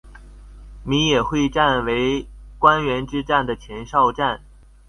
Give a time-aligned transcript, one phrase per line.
[0.83, 4.41] 米野会战为关原之战的前哨战。